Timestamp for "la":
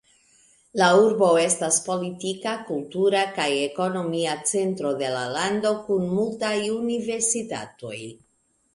0.81-0.85, 5.19-5.23